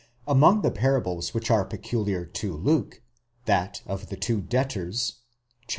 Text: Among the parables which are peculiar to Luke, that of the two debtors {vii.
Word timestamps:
Among 0.27 0.63
the 0.63 0.71
parables 0.71 1.31
which 1.35 1.51
are 1.51 1.63
peculiar 1.63 2.25
to 2.25 2.53
Luke, 2.57 3.03
that 3.45 3.83
of 3.85 4.09
the 4.09 4.17
two 4.17 4.41
debtors 4.41 5.19
{vii. 5.59 5.67